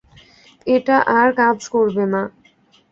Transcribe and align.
এটা 0.67 0.97
আর 1.17 1.29
কাজ 1.39 1.59
করবে 1.73 2.03
না। 2.13 2.21